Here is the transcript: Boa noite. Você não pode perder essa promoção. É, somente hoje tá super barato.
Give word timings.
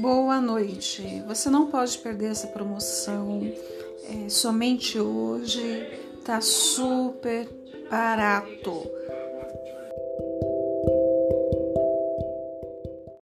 Boa 0.00 0.40
noite. 0.40 1.22
Você 1.26 1.48
não 1.48 1.70
pode 1.70 1.96
perder 1.98 2.30
essa 2.32 2.46
promoção. 2.46 3.40
É, 4.08 4.28
somente 4.28 4.98
hoje 4.98 5.86
tá 6.24 6.40
super 6.40 7.48
barato. 7.90 8.82